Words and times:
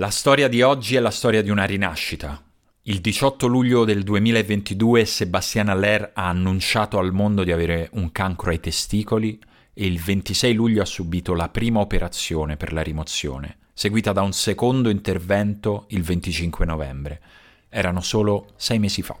La 0.00 0.08
storia 0.08 0.48
di 0.48 0.62
oggi 0.62 0.96
è 0.96 0.98
la 0.98 1.10
storia 1.10 1.42
di 1.42 1.50
una 1.50 1.64
rinascita. 1.64 2.42
Il 2.84 3.02
18 3.02 3.46
luglio 3.46 3.84
del 3.84 4.02
2022 4.02 5.04
Sebastian 5.04 5.68
Aller 5.68 6.12
ha 6.14 6.26
annunciato 6.26 6.96
al 6.96 7.12
mondo 7.12 7.44
di 7.44 7.52
avere 7.52 7.90
un 7.92 8.10
cancro 8.10 8.48
ai 8.48 8.60
testicoli 8.60 9.38
e 9.74 9.84
il 9.84 10.00
26 10.00 10.54
luglio 10.54 10.80
ha 10.80 10.86
subito 10.86 11.34
la 11.34 11.50
prima 11.50 11.80
operazione 11.80 12.56
per 12.56 12.72
la 12.72 12.80
rimozione, 12.80 13.58
seguita 13.74 14.12
da 14.12 14.22
un 14.22 14.32
secondo 14.32 14.88
intervento 14.88 15.84
il 15.88 16.02
25 16.02 16.64
novembre. 16.64 17.20
Erano 17.68 18.00
solo 18.00 18.52
sei 18.56 18.78
mesi 18.78 19.02
fa. 19.02 19.18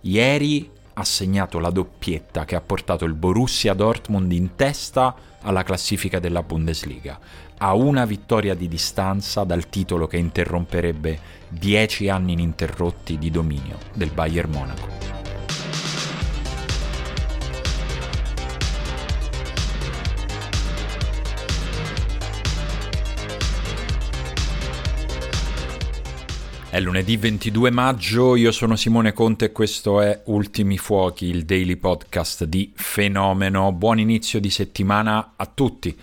Ieri 0.00 0.68
ha 0.98 1.04
segnato 1.04 1.60
la 1.60 1.70
doppietta 1.70 2.44
che 2.44 2.56
ha 2.56 2.60
portato 2.60 3.04
il 3.04 3.14
Borussia 3.14 3.72
Dortmund 3.72 4.32
in 4.32 4.56
testa 4.56 5.14
alla 5.42 5.62
classifica 5.62 6.18
della 6.18 6.42
Bundesliga, 6.42 7.20
a 7.58 7.74
una 7.74 8.04
vittoria 8.04 8.54
di 8.54 8.66
distanza 8.66 9.44
dal 9.44 9.68
titolo 9.68 10.08
che 10.08 10.16
interromperebbe 10.16 11.20
dieci 11.48 12.08
anni 12.08 12.32
ininterrotti 12.32 13.16
di 13.16 13.30
dominio 13.30 13.78
del 13.94 14.10
Bayern 14.10 14.50
Monaco. 14.50 15.17
È 26.70 26.78
lunedì 26.80 27.16
22 27.16 27.70
maggio, 27.70 28.36
io 28.36 28.52
sono 28.52 28.76
Simone 28.76 29.14
Conte 29.14 29.46
e 29.46 29.52
questo 29.52 30.02
è 30.02 30.20
Ultimi 30.26 30.76
Fuochi, 30.76 31.24
il 31.24 31.46
daily 31.46 31.76
podcast 31.76 32.44
di 32.44 32.70
Fenomeno. 32.74 33.72
Buon 33.72 33.98
inizio 33.98 34.38
di 34.38 34.50
settimana 34.50 35.32
a 35.36 35.46
tutti. 35.46 35.98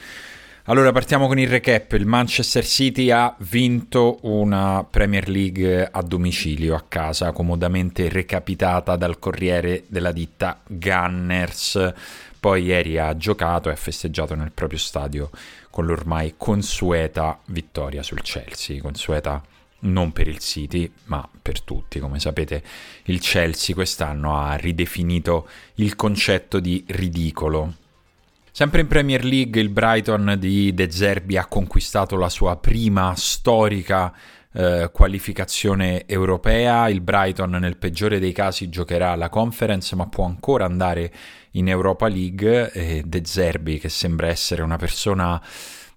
Allora 0.64 0.92
partiamo 0.92 1.28
con 1.28 1.38
il 1.38 1.48
recap. 1.48 1.92
Il 1.92 2.08
Manchester 2.08 2.66
City 2.66 3.12
ha 3.12 3.36
vinto 3.42 4.18
una 4.24 4.84
Premier 4.90 5.30
League 5.30 5.88
a 5.92 6.02
domicilio, 6.02 6.74
a 6.74 6.84
casa, 6.88 7.32
comodamente 7.32 8.10
recapitata 8.10 8.96
dal 8.96 9.20
corriere 9.20 9.84
della 9.86 10.12
ditta 10.12 10.62
Gunners. 10.68 11.94
Poi 12.40 12.64
ieri 12.64 12.98
ha 12.98 13.16
giocato 13.16 13.70
e 13.70 13.74
ha 13.74 13.76
festeggiato 13.76 14.34
nel 14.34 14.52
proprio 14.52 14.80
stadio 14.80 15.30
con 15.70 15.86
l'ormai 15.86 16.34
consueta 16.36 17.40
vittoria 17.46 18.02
sul 18.02 18.24
Chelsea, 18.24 18.82
consueta 18.82 19.44
non 19.86 20.12
per 20.12 20.28
il 20.28 20.40
City, 20.40 20.92
ma 21.06 21.28
per 21.42 21.62
tutti. 21.62 22.00
Come 22.00 22.20
sapete, 22.20 22.64
il 23.06 23.20
Chelsea 23.20 23.74
quest'anno 23.74 24.38
ha 24.38 24.56
ridefinito 24.56 25.48
il 25.76 25.96
concetto 25.96 26.60
di 26.60 26.84
ridicolo. 26.88 27.74
Sempre 28.52 28.82
in 28.82 28.88
Premier 28.88 29.26
League 29.26 29.60
il 29.60 29.70
Brighton 29.70 30.36
di 30.40 30.74
De 30.74 30.90
Zerbi 30.90 31.36
ha 31.36 31.46
conquistato 31.46 32.16
la 32.16 32.30
sua 32.30 32.56
prima 32.56 33.14
storica 33.18 34.14
eh, 34.54 34.90
qualificazione 34.94 36.06
europea. 36.06 36.88
Il 36.88 37.02
Brighton 37.02 37.50
nel 37.50 37.76
peggiore 37.76 38.18
dei 38.20 38.32
casi 38.32 38.70
giocherà 38.70 39.14
la 39.16 39.28
conference 39.28 39.94
ma 39.98 40.08
può 40.08 40.24
ancora 40.24 40.64
andare 40.64 41.12
in 41.52 41.68
Europa 41.68 42.08
League 42.08 42.72
e 42.72 43.04
De 43.06 43.22
Zerbi 43.26 43.78
che 43.78 43.90
sembra 43.90 44.28
essere 44.28 44.62
una 44.62 44.78
persona 44.78 45.42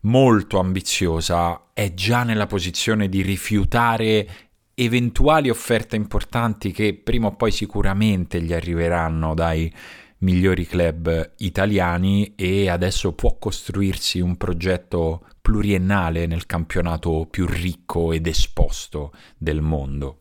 molto 0.00 0.58
ambiziosa 0.58 1.70
è 1.72 1.94
già 1.94 2.22
nella 2.22 2.46
posizione 2.46 3.08
di 3.08 3.22
rifiutare 3.22 4.28
eventuali 4.74 5.50
offerte 5.50 5.96
importanti 5.96 6.70
che 6.70 6.94
prima 6.94 7.26
o 7.26 7.34
poi 7.34 7.50
sicuramente 7.50 8.40
gli 8.40 8.52
arriveranno 8.52 9.34
dai 9.34 9.72
migliori 10.18 10.66
club 10.66 11.34
italiani 11.38 12.34
e 12.34 12.68
adesso 12.68 13.12
può 13.12 13.36
costruirsi 13.38 14.20
un 14.20 14.36
progetto 14.36 15.26
pluriennale 15.40 16.26
nel 16.26 16.46
campionato 16.46 17.26
più 17.30 17.46
ricco 17.46 18.12
ed 18.12 18.26
esposto 18.26 19.12
del 19.36 19.60
mondo. 19.60 20.18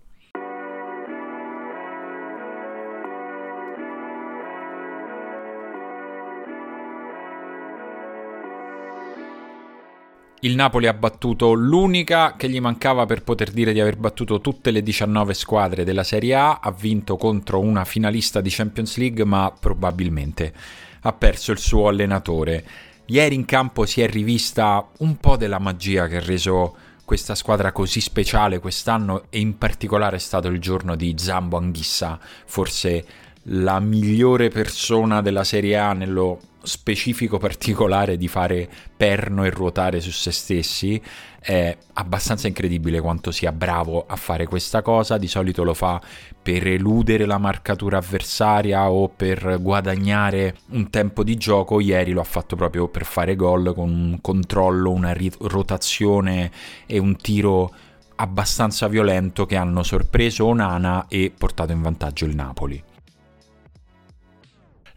Il 10.47 10.56
Napoli 10.56 10.88
ha 10.88 10.94
battuto 10.94 11.52
l'unica 11.52 12.35
che 12.38 12.50
gli 12.50 12.62
mancava 12.62 13.06
per 13.06 13.22
poter 13.22 13.52
dire 13.52 13.74
di 13.74 13.81
aver 13.81 13.97
battuto 13.97 14.40
tutte 14.40 14.72
le 14.72 14.81
19 14.81 15.34
squadre 15.34 15.84
della 15.84 16.06
Serie 16.06 16.35
A, 16.35 16.59
ha 16.62 16.72
vinto 16.72 17.18
contro 17.18 17.59
una 17.59 17.84
finalista 17.84 18.40
di 18.40 18.50
Champions 18.50 18.96
League 18.96 19.25
ma 19.25 19.53
probabilmente 19.59 20.53
ha 21.02 21.12
perso 21.12 21.52
il 21.52 21.57
suo 21.57 21.90
allenatore. 21.90 22.63
Ieri 23.07 23.36
in 23.36 23.44
campo 23.44 23.86
si 23.86 24.00
è 24.00 24.07
rivista 24.07 24.88
un 25.00 25.18
po' 25.18 25.36
della 25.36 25.59
magia 25.59 26.07
che 26.07 26.16
ha 26.16 26.24
reso 26.24 26.78
questa 27.03 27.36
squadra 27.36 27.74
così 27.74 28.00
speciale 28.00 28.59
quest'anno 28.59 29.24
e 29.30 29.40
in 29.40 29.57
particolare 29.57 30.16
è 30.16 30.19
stato 30.19 30.47
il 30.47 30.62
giorno 30.62 30.96
di 30.96 31.13
Zambo 31.18 31.57
Anghissa, 31.57 32.18
forse 32.46 33.06
la 33.50 33.81
migliore 33.81 34.47
persona 34.47 35.22
della 35.22 35.44
Serie 35.44 35.75
A 35.75 35.91
nello 35.91 36.40
specifico 36.68 37.38
particolare 37.38 38.18
di 38.18 38.28
fare 38.28 38.70
perno 38.96 39.44
e 39.44 39.50
ruotare 39.50 40.00
su 40.00 40.12
se 40.12 40.32
stessi 40.32 41.02
è 41.40 41.78
abbastanza 41.94 42.48
incredibile 42.48 43.00
quanto 43.00 43.32
sia 43.32 43.52
bravo 43.52 44.06
a 44.06 44.16
fare 44.16 44.46
questa 44.46 44.82
cosa. 44.82 45.18
Di 45.18 45.28
solito 45.28 45.64
lo 45.64 45.74
fa 45.74 46.02
per 46.42 46.68
eludere 46.68 47.26
la 47.26 47.38
marcatura 47.38 47.98
avversaria 47.98 48.90
o 48.92 49.08
per 49.08 49.58
guadagnare 49.62 50.56
un 50.72 50.90
tempo 50.90 51.24
di 51.24 51.38
gioco. 51.38 51.80
Ieri 51.80 52.12
lo 52.12 52.22
ha 52.22 52.26
fatto 52.26 52.56
proprio 52.56 52.88
per 52.90 53.06
fare 53.06 53.36
gol 53.36 53.74
con 53.74 53.90
un 53.90 54.18
controllo 54.22 54.92
una 54.92 55.16
rotazione 55.40 56.52
e 56.86 56.98
un 56.98 57.16
tiro 57.16 57.72
abbastanza 58.16 58.88
violento 58.88 59.46
che 59.46 59.56
hanno 59.56 59.84
sorpreso 59.84 60.46
Onana 60.48 61.06
e 61.08 61.32
portato 61.36 61.72
in 61.72 61.82
vantaggio 61.82 62.26
il 62.26 62.36
Napoli 62.36 62.84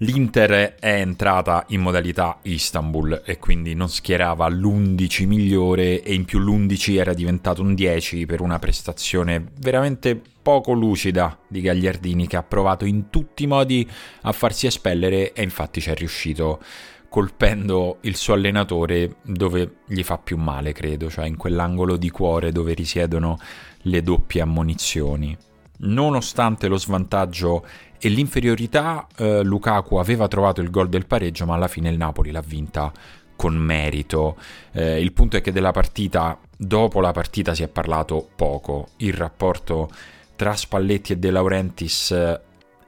L'Inter 0.02 0.76
è 0.80 0.94
entrata 0.94 1.66
in 1.68 1.82
modalità 1.82 2.38
Istanbul 2.44 3.20
e 3.22 3.38
quindi 3.38 3.74
non 3.74 3.90
schierava 3.90 4.48
l'11 4.48 5.26
migliore 5.26 6.02
e 6.02 6.14
in 6.14 6.24
più 6.24 6.38
l'11 6.38 6.96
era 6.96 7.12
diventato 7.12 7.60
un 7.60 7.74
10 7.74 8.24
per 8.24 8.40
una 8.40 8.58
prestazione 8.58 9.52
veramente 9.58 10.18
poco 10.40 10.72
lucida 10.72 11.38
di 11.46 11.60
Gagliardini 11.60 12.26
che 12.26 12.38
ha 12.38 12.42
provato 12.42 12.86
in 12.86 13.10
tutti 13.10 13.42
i 13.42 13.46
modi 13.46 13.86
a 14.22 14.32
farsi 14.32 14.66
espellere 14.66 15.34
e 15.34 15.42
infatti 15.42 15.82
ci 15.82 15.90
è 15.90 15.94
riuscito 15.94 16.62
colpendo 17.10 17.98
il 18.02 18.16
suo 18.16 18.32
allenatore 18.32 19.16
dove 19.22 19.80
gli 19.86 20.02
fa 20.02 20.16
più 20.16 20.38
male, 20.38 20.72
credo, 20.72 21.10
cioè 21.10 21.26
in 21.26 21.36
quell'angolo 21.36 21.98
di 21.98 22.08
cuore 22.08 22.52
dove 22.52 22.72
risiedono 22.72 23.38
le 23.82 24.02
doppie 24.02 24.40
ammonizioni. 24.40 25.36
Nonostante 25.82 26.68
lo 26.68 26.76
svantaggio 26.76 27.64
e 27.98 28.08
l'inferiorità, 28.08 29.06
eh, 29.16 29.42
Lukaku 29.42 29.96
aveva 29.96 30.28
trovato 30.28 30.60
il 30.60 30.70
gol 30.70 30.88
del 30.88 31.06
pareggio, 31.06 31.46
ma 31.46 31.54
alla 31.54 31.68
fine 31.68 31.88
il 31.88 31.96
Napoli 31.96 32.30
l'ha 32.30 32.42
vinta 32.44 32.92
con 33.36 33.54
merito. 33.56 34.36
Eh, 34.72 35.00
il 35.00 35.12
punto 35.12 35.38
è 35.38 35.40
che 35.40 35.52
della 35.52 35.70
partita, 35.70 36.38
dopo 36.56 37.00
la 37.00 37.12
partita 37.12 37.54
si 37.54 37.62
è 37.62 37.68
parlato 37.68 38.28
poco. 38.36 38.88
Il 38.98 39.14
rapporto 39.14 39.88
tra 40.36 40.54
Spalletti 40.54 41.12
e 41.12 41.16
De 41.16 41.30
Laurentiis 41.30 42.10
eh, 42.10 42.40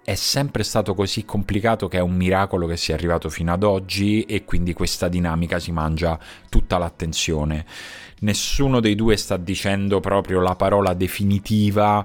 è 0.05 0.15
sempre 0.15 0.63
stato 0.63 0.95
così 0.95 1.25
complicato 1.25 1.89
che 1.89 1.99
è 1.99 2.03
un 2.03 2.15
miracolo 2.15 2.67
che 2.67 2.77
sia 2.77 2.95
arrivato 2.95 3.31
fino 3.31 3.53
ad 3.53 3.63
oggi 3.63 4.25
e 4.25 4.45
quindi 4.45 4.75
questa 4.75 5.09
dinamica 5.09 5.59
si 5.59 5.73
mangia 5.73 6.19
tutta 6.51 6.77
l'attenzione. 6.77 7.65
Nessuno 8.21 8.81
dei 8.81 8.95
due 8.95 9.17
sta 9.17 9.37
dicendo 9.37 10.01
proprio 10.01 10.41
la 10.41 10.57
parola 10.57 10.93
definitiva 10.93 12.05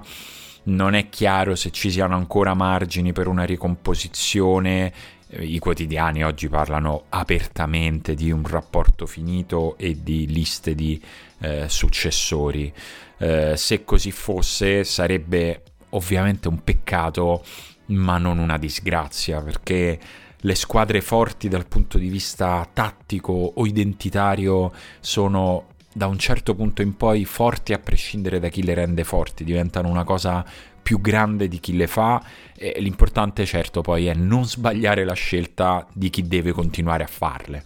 non 0.68 0.94
è 0.94 1.08
chiaro 1.08 1.54
se 1.54 1.70
ci 1.70 1.90
siano 1.90 2.14
ancora 2.14 2.54
margini 2.54 3.12
per 3.12 3.26
una 3.26 3.44
ricomposizione. 3.44 4.92
Eh, 5.28 5.44
I 5.44 5.58
quotidiani 5.58 6.24
oggi 6.24 6.48
parlano 6.48 7.04
apertamente 7.08 8.14
di 8.14 8.30
un 8.30 8.46
rapporto 8.46 9.06
finito 9.06 9.76
e 9.76 10.02
di 10.02 10.26
liste 10.26 10.74
di 10.74 11.00
eh, 11.40 11.68
successori. 11.68 12.72
Eh, 13.18 13.56
se 13.56 13.84
così 13.84 14.10
fosse 14.10 14.84
sarebbe 14.84 15.62
ovviamente 15.90 16.48
un 16.48 16.62
peccato, 16.62 17.44
ma 17.86 18.18
non 18.18 18.38
una 18.38 18.58
disgrazia, 18.58 19.40
perché 19.40 19.98
le 20.42 20.54
squadre 20.54 21.00
forti 21.00 21.48
dal 21.48 21.66
punto 21.66 21.98
di 21.98 22.08
vista 22.08 22.68
tattico 22.72 23.32
o 23.32 23.66
identitario 23.66 24.72
sono 25.00 25.76
da 25.92 26.06
un 26.06 26.18
certo 26.18 26.54
punto 26.54 26.82
in 26.82 26.96
poi 26.96 27.24
forti 27.24 27.72
a 27.72 27.78
prescindere 27.78 28.38
da 28.38 28.48
chi 28.48 28.62
le 28.62 28.74
rende 28.74 29.04
forti, 29.04 29.44
diventano 29.44 29.88
una 29.88 30.04
cosa 30.04 30.44
più 30.80 31.00
grande 31.00 31.48
di 31.48 31.60
chi 31.60 31.76
le 31.76 31.86
fa 31.86 32.22
e 32.56 32.76
l'importante 32.78 33.44
certo 33.44 33.82
poi 33.82 34.06
è 34.06 34.14
non 34.14 34.46
sbagliare 34.46 35.04
la 35.04 35.12
scelta 35.12 35.86
di 35.92 36.08
chi 36.08 36.26
deve 36.26 36.52
continuare 36.52 37.04
a 37.04 37.08
farle. 37.08 37.64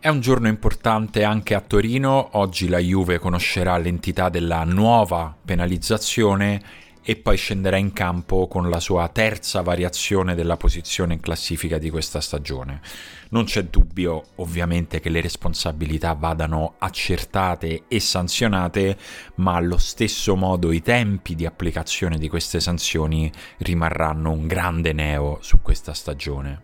È 0.00 0.06
un 0.06 0.20
giorno 0.20 0.46
importante 0.46 1.24
anche 1.24 1.56
a 1.56 1.60
Torino, 1.60 2.28
oggi 2.38 2.68
la 2.68 2.78
Juve 2.78 3.18
conoscerà 3.18 3.76
l'entità 3.78 4.28
della 4.28 4.62
nuova 4.62 5.34
penalizzazione 5.44 6.62
e 7.08 7.16
poi 7.16 7.38
scenderà 7.38 7.78
in 7.78 7.94
campo 7.94 8.48
con 8.48 8.68
la 8.68 8.80
sua 8.80 9.08
terza 9.08 9.62
variazione 9.62 10.34
della 10.34 10.58
posizione 10.58 11.14
in 11.14 11.20
classifica 11.20 11.78
di 11.78 11.88
questa 11.88 12.20
stagione. 12.20 12.82
Non 13.30 13.44
c'è 13.44 13.64
dubbio 13.64 14.24
ovviamente 14.34 15.00
che 15.00 15.08
le 15.08 15.22
responsabilità 15.22 16.12
vadano 16.12 16.74
accertate 16.76 17.84
e 17.88 17.98
sanzionate, 17.98 18.98
ma 19.36 19.54
allo 19.54 19.78
stesso 19.78 20.36
modo 20.36 20.70
i 20.70 20.82
tempi 20.82 21.34
di 21.34 21.46
applicazione 21.46 22.18
di 22.18 22.28
queste 22.28 22.60
sanzioni 22.60 23.32
rimarranno 23.60 24.30
un 24.30 24.46
grande 24.46 24.92
neo 24.92 25.38
su 25.40 25.62
questa 25.62 25.94
stagione. 25.94 26.60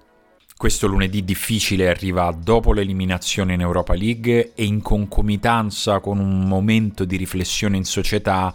Questo 0.58 0.86
lunedì 0.86 1.24
difficile 1.24 1.88
arriva 1.88 2.30
dopo 2.38 2.74
l'eliminazione 2.74 3.54
in 3.54 3.62
Europa 3.62 3.94
League 3.94 4.52
e 4.54 4.64
in 4.64 4.82
concomitanza 4.82 6.00
con 6.00 6.18
un 6.18 6.46
momento 6.46 7.06
di 7.06 7.16
riflessione 7.16 7.78
in 7.78 7.84
società 7.84 8.54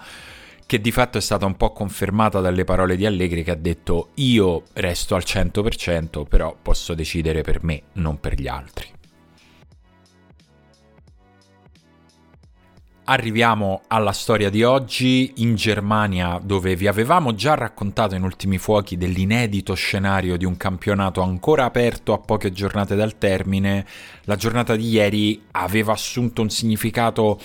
che 0.69 0.79
di 0.79 0.91
fatto 0.91 1.17
è 1.17 1.21
stata 1.21 1.47
un 1.47 1.57
po' 1.57 1.71
confermata 1.71 2.41
dalle 2.41 2.63
parole 2.63 2.95
di 2.95 3.07
Allegri 3.07 3.43
che 3.43 3.49
ha 3.49 3.55
detto 3.55 4.09
io 4.15 4.65
resto 4.73 5.15
al 5.15 5.23
100% 5.25 6.27
però 6.27 6.55
posso 6.61 6.93
decidere 6.93 7.41
per 7.41 7.63
me, 7.63 7.81
non 7.93 8.19
per 8.19 8.39
gli 8.39 8.47
altri. 8.47 8.85
Arriviamo 13.05 13.81
alla 13.87 14.11
storia 14.11 14.51
di 14.51 14.61
oggi 14.61 15.33
in 15.37 15.55
Germania 15.55 16.39
dove 16.39 16.75
vi 16.75 16.85
avevamo 16.85 17.33
già 17.33 17.55
raccontato 17.55 18.13
in 18.13 18.21
ultimi 18.21 18.59
fuochi 18.59 18.95
dell'inedito 18.95 19.73
scenario 19.73 20.37
di 20.37 20.45
un 20.45 20.55
campionato 20.55 21.21
ancora 21.21 21.65
aperto 21.65 22.13
a 22.13 22.19
poche 22.19 22.51
giornate 22.51 22.95
dal 22.95 23.17
termine. 23.17 23.87
La 24.25 24.35
giornata 24.35 24.75
di 24.75 24.87
ieri 24.87 25.41
aveva 25.53 25.93
assunto 25.93 26.43
un 26.43 26.51
significato 26.51 27.39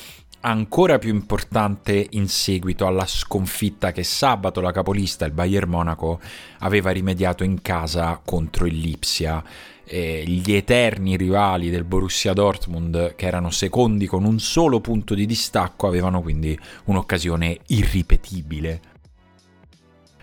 ancora 0.44 0.98
più 0.98 1.10
importante 1.10 2.06
in 2.10 2.28
seguito 2.28 2.86
alla 2.86 3.06
sconfitta 3.06 3.92
che 3.92 4.04
sabato 4.04 4.60
la 4.60 4.72
capolista, 4.72 5.24
il 5.24 5.32
Bayern 5.32 5.70
Monaco, 5.70 6.20
aveva 6.58 6.90
rimediato 6.90 7.44
in 7.44 7.62
casa 7.62 8.20
contro 8.22 8.66
il 8.66 8.78
Lipsia. 8.78 9.42
Eh, 9.86 10.22
gli 10.26 10.52
eterni 10.52 11.16
rivali 11.16 11.70
del 11.70 11.84
Borussia 11.84 12.32
Dortmund, 12.32 13.14
che 13.14 13.26
erano 13.26 13.50
secondi 13.50 14.06
con 14.06 14.24
un 14.24 14.38
solo 14.38 14.80
punto 14.80 15.14
di 15.14 15.26
distacco, 15.26 15.86
avevano 15.86 16.20
quindi 16.20 16.58
un'occasione 16.84 17.60
irripetibile. 17.68 18.80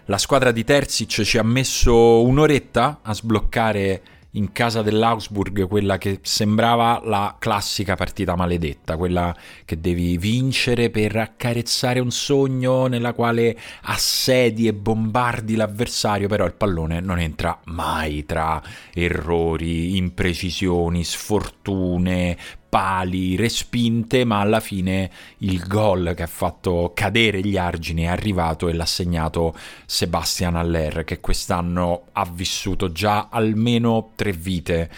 La 0.06 0.18
squadra 0.18 0.51
di 0.51 0.63
Terzic 0.63 1.21
ci 1.23 1.38
ha 1.38 1.44
messo 1.44 2.23
un'oretta 2.23 3.00
a 3.01 3.13
sbloccare 3.13 4.01
in 4.31 4.51
casa 4.51 4.81
dell'Augsburg 4.81 5.68
quella 5.68 5.98
che 5.98 6.19
sembrava 6.22 7.01
la 7.04 7.36
classica 7.38 7.95
partita 7.95 8.36
maledetta, 8.36 8.95
quella 8.95 9.36
che 9.66 9.80
devi 9.80 10.18
vincere 10.18 10.89
per 10.89 11.18
accarezzare 11.18 12.00
un 12.00 12.12
sogno 12.12 12.88
nella 12.88 13.13
quale 13.13 13.57
assedi 13.83 14.68
e 14.68 14.74
bombardi 14.74 15.56
l'avversario, 15.56 16.28
però 16.28 16.45
il 16.45 16.54
pallone 16.54 17.00
non 17.00 17.19
entra 17.19 17.60
mai 17.66 18.25
tra 18.25 18.62
errori, 18.94 19.98
imprecisioni, 19.98 21.04
sfortune, 21.04 22.38
pali, 22.71 23.35
respinte, 23.35 24.23
ma 24.23 24.39
alla 24.39 24.62
fine 24.62 25.12
il 25.39 25.68
gol 25.68 26.13
che 26.15 26.23
ha 26.23 26.27
fatto 26.27 26.94
cadere 26.95 27.41
gli 27.41 27.57
argini 27.57 28.03
è 28.03 28.07
arrivato 28.07 28.69
e 28.69 28.73
l'ha 28.73 28.85
segnato 28.85 29.53
Sebastian 29.85 30.56
Aller, 30.56 31.03
che 31.03 31.19
quest'anno 31.19 32.03
ha 32.13 32.25
vissuto 32.31 32.94
già 32.94 33.27
almeno 33.29 34.12
tre 34.15 34.31
vite. 34.31 34.89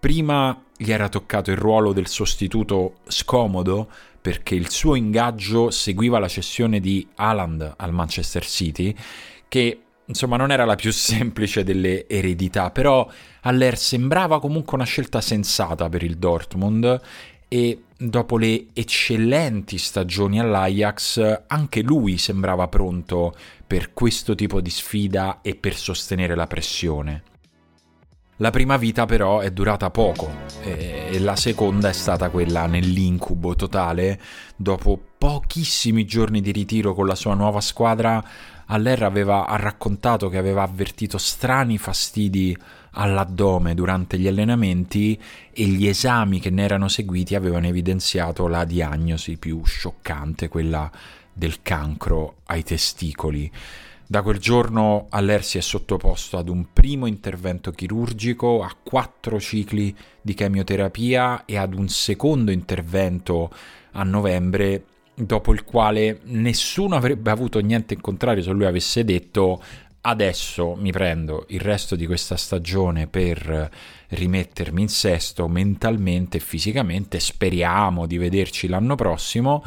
Prima 0.00 0.58
gli 0.74 0.90
era 0.90 1.10
toccato 1.10 1.50
il 1.50 1.58
ruolo 1.58 1.92
del 1.92 2.08
sostituto 2.08 3.00
scomodo 3.08 3.90
perché 4.22 4.54
il 4.54 4.70
suo 4.70 4.94
ingaggio 4.94 5.70
seguiva 5.70 6.18
la 6.18 6.28
cessione 6.28 6.80
di 6.80 7.06
Haaland 7.16 7.74
al 7.76 7.92
Manchester 7.92 8.46
City, 8.46 8.94
che 9.48 9.82
insomma 10.08 10.36
non 10.36 10.50
era 10.50 10.64
la 10.64 10.74
più 10.74 10.92
semplice 10.92 11.64
delle 11.64 12.06
eredità, 12.08 12.70
però 12.70 13.08
Aller 13.42 13.78
sembrava 13.78 14.40
comunque 14.40 14.76
una 14.76 14.84
scelta 14.84 15.20
sensata 15.20 15.88
per 15.88 16.02
il 16.02 16.18
Dortmund 16.18 17.00
e 17.48 17.82
dopo 17.96 18.36
le 18.36 18.66
eccellenti 18.74 19.78
stagioni 19.78 20.38
all'Ajax 20.38 21.44
anche 21.46 21.82
lui 21.82 22.18
sembrava 22.18 22.68
pronto 22.68 23.34
per 23.66 23.92
questo 23.92 24.34
tipo 24.34 24.60
di 24.60 24.70
sfida 24.70 25.40
e 25.40 25.54
per 25.54 25.74
sostenere 25.74 26.34
la 26.34 26.46
pressione. 26.46 27.22
La 28.40 28.50
prima 28.50 28.76
vita 28.76 29.04
però 29.04 29.40
è 29.40 29.50
durata 29.50 29.90
poco 29.90 30.30
e 30.62 31.18
la 31.18 31.34
seconda 31.34 31.88
è 31.88 31.92
stata 31.92 32.30
quella 32.30 32.66
nell'incubo 32.66 33.56
totale. 33.56 34.20
Dopo 34.54 35.00
pochissimi 35.18 36.04
giorni 36.04 36.40
di 36.40 36.52
ritiro 36.52 36.94
con 36.94 37.06
la 37.06 37.16
sua 37.16 37.34
nuova 37.34 37.60
squadra, 37.60 38.24
Aller 38.70 39.02
aveva 39.02 39.46
raccontato 39.56 40.28
che 40.28 40.36
aveva 40.36 40.62
avvertito 40.62 41.16
strani 41.16 41.78
fastidi 41.78 42.56
all'addome 42.92 43.74
durante 43.74 44.18
gli 44.18 44.26
allenamenti 44.26 45.18
e 45.52 45.64
gli 45.64 45.86
esami 45.86 46.38
che 46.38 46.50
ne 46.50 46.64
erano 46.64 46.88
seguiti 46.88 47.34
avevano 47.34 47.66
evidenziato 47.66 48.46
la 48.46 48.64
diagnosi 48.64 49.38
più 49.38 49.64
scioccante, 49.64 50.48
quella 50.48 50.90
del 51.32 51.62
cancro 51.62 52.36
ai 52.46 52.62
testicoli. 52.62 53.50
Da 54.06 54.22
quel 54.22 54.38
giorno 54.38 55.06
Aller 55.10 55.44
si 55.44 55.58
è 55.58 55.60
sottoposto 55.62 56.36
ad 56.36 56.48
un 56.48 56.66
primo 56.72 57.06
intervento 57.06 57.70
chirurgico, 57.70 58.62
a 58.62 58.74
quattro 58.82 59.40
cicli 59.40 59.94
di 60.20 60.34
chemioterapia 60.34 61.44
e 61.46 61.56
ad 61.56 61.74
un 61.74 61.88
secondo 61.88 62.50
intervento 62.50 63.50
a 63.92 64.02
novembre, 64.02 64.84
dopo 65.18 65.52
il 65.52 65.64
quale 65.64 66.20
nessuno 66.24 66.96
avrebbe 66.96 67.30
avuto 67.30 67.58
niente 67.60 67.94
in 67.94 68.00
contrario 68.00 68.42
se 68.42 68.50
lui 68.50 68.66
avesse 68.66 69.04
detto 69.04 69.62
adesso 70.02 70.76
mi 70.76 70.92
prendo 70.92 71.44
il 71.48 71.60
resto 71.60 71.96
di 71.96 72.06
questa 72.06 72.36
stagione 72.36 73.08
per 73.08 73.70
rimettermi 74.08 74.80
in 74.80 74.88
sesto 74.88 75.48
mentalmente 75.48 76.38
e 76.38 76.40
fisicamente, 76.40 77.20
speriamo 77.20 78.06
di 78.06 78.16
vederci 78.16 78.68
l'anno 78.68 78.94
prossimo. 78.94 79.62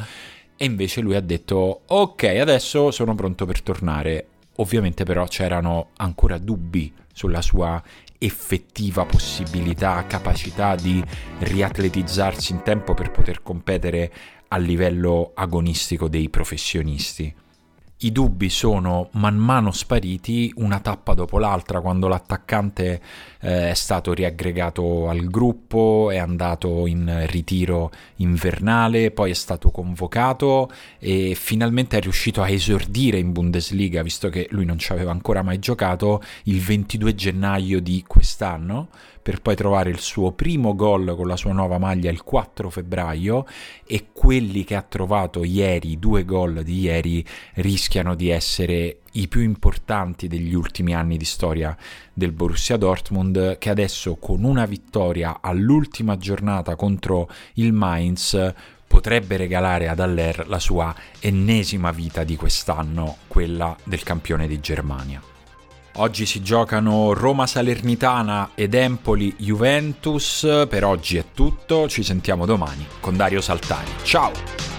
E 0.56 0.64
invece 0.64 1.00
lui 1.00 1.16
ha 1.16 1.20
detto 1.20 1.82
ok, 1.86 2.24
adesso 2.24 2.90
sono 2.90 3.14
pronto 3.14 3.46
per 3.46 3.62
tornare 3.62 4.26
Ovviamente 4.56 5.04
però 5.04 5.24
c'erano 5.26 5.90
ancora 5.96 6.36
dubbi 6.36 6.92
sulla 7.12 7.40
sua 7.40 7.82
effettiva 8.18 9.04
possibilità, 9.04 10.04
capacità 10.06 10.74
di 10.74 11.02
riatletizzarsi 11.38 12.52
in 12.52 12.62
tempo 12.62 12.94
per 12.94 13.10
poter 13.10 13.42
competere 13.42 14.12
a 14.52 14.58
livello 14.58 15.32
agonistico 15.34 16.08
dei 16.08 16.28
professionisti 16.28 17.34
i 18.02 18.12
dubbi 18.12 18.48
sono 18.48 19.08
man 19.12 19.36
mano 19.36 19.70
spariti 19.70 20.52
una 20.56 20.80
tappa 20.80 21.14
dopo 21.14 21.38
l'altra 21.38 21.80
quando 21.80 22.08
l'attaccante 22.08 23.00
eh, 23.40 23.70
è 23.70 23.74
stato 23.74 24.12
riaggregato 24.12 25.08
al 25.08 25.26
gruppo, 25.26 26.10
è 26.10 26.18
andato 26.18 26.86
in 26.86 27.24
ritiro 27.26 27.90
invernale, 28.16 29.10
poi 29.10 29.30
è 29.30 29.34
stato 29.34 29.70
convocato 29.70 30.70
e 30.98 31.34
finalmente 31.36 31.98
è 31.98 32.00
riuscito 32.00 32.42
a 32.42 32.48
esordire 32.48 33.18
in 33.18 33.32
Bundesliga, 33.32 34.02
visto 34.02 34.28
che 34.28 34.46
lui 34.50 34.64
non 34.64 34.78
ci 34.78 34.92
aveva 34.92 35.10
ancora 35.10 35.42
mai 35.42 35.58
giocato, 35.58 36.22
il 36.44 36.60
22 36.60 37.14
gennaio 37.14 37.80
di 37.80 38.04
quest'anno 38.06 38.88
per 39.22 39.40
poi 39.40 39.54
trovare 39.54 39.88
il 39.88 40.00
suo 40.00 40.32
primo 40.32 40.74
gol 40.74 41.14
con 41.14 41.28
la 41.28 41.36
sua 41.36 41.52
nuova 41.52 41.78
maglia 41.78 42.10
il 42.10 42.24
4 42.24 42.68
febbraio 42.68 43.46
e 43.86 44.08
quelli 44.12 44.64
che 44.64 44.74
ha 44.74 44.82
trovato 44.82 45.44
ieri, 45.44 45.98
due 45.98 46.24
gol 46.24 46.62
di 46.64 46.80
ieri, 46.80 47.24
rischiano 47.92 48.14
di 48.14 48.30
essere 48.30 49.00
i 49.12 49.28
più 49.28 49.42
importanti 49.42 50.26
degli 50.26 50.54
ultimi 50.54 50.94
anni 50.94 51.18
di 51.18 51.26
storia 51.26 51.76
del 52.12 52.32
Borussia 52.32 52.78
Dortmund 52.78 53.58
che 53.58 53.68
adesso 53.68 54.16
con 54.16 54.44
una 54.44 54.64
vittoria 54.64 55.38
all'ultima 55.42 56.16
giornata 56.16 56.74
contro 56.74 57.28
il 57.54 57.74
Mainz 57.74 58.52
potrebbe 58.86 59.36
regalare 59.36 59.88
ad 59.88 60.00
Aller 60.00 60.48
la 60.48 60.58
sua 60.58 60.94
ennesima 61.20 61.90
vita 61.90 62.24
di 62.24 62.36
quest'anno, 62.36 63.16
quella 63.26 63.76
del 63.84 64.02
campione 64.02 64.46
di 64.46 64.58
Germania. 64.60 65.20
Oggi 65.96 66.24
si 66.24 66.40
giocano 66.40 67.12
Roma 67.12 67.46
Salernitana 67.46 68.52
ed 68.54 68.72
Empoli 68.72 69.34
Juventus. 69.36 70.66
Per 70.66 70.84
oggi 70.84 71.18
è 71.18 71.24
tutto, 71.34 71.86
ci 71.88 72.02
sentiamo 72.02 72.46
domani 72.46 72.86
con 73.00 73.16
Dario 73.16 73.42
Saltani. 73.42 73.90
Ciao! 74.02 74.71